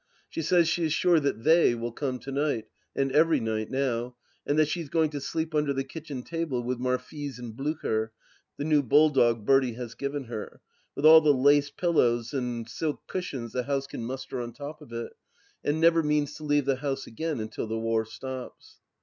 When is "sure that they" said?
0.93-1.75